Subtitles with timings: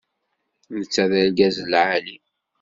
[0.77, 2.17] Netta d argaz lɛali.